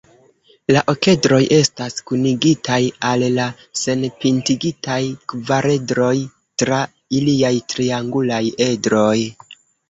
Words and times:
La 0.75 0.81
okedroj 0.91 1.41
estas 1.57 1.97
kunigitaj 2.11 2.77
al 3.09 3.25
la 3.33 3.45
senpintigitaj 3.81 4.97
kvaredroj 5.35 6.15
tra 6.63 6.81
iliaj 7.21 7.53
triangulaj 7.75 8.43
edroj. 8.71 9.15